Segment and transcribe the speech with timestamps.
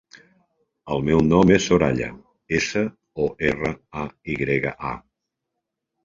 [0.93, 2.07] El meu nom és Soraya:
[2.59, 2.81] essa,
[3.25, 3.71] o, erra,
[4.05, 4.95] a, i grega, a.